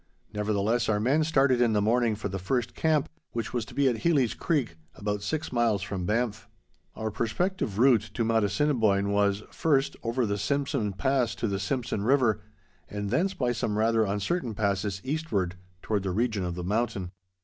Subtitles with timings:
[0.33, 3.87] Nevertheless, our men started in the morning for the first camp, which was to be
[3.87, 6.49] at Heely's Creek, about six miles from Banff.
[6.95, 12.01] Our prospective route to Mount Assiniboine was, first, over the Simpson Pass to the Simpson
[12.03, 12.41] River,
[12.89, 15.53] and thence, by some rather uncertain passes, eastward,
[15.83, 17.11] toward the region of the mountain.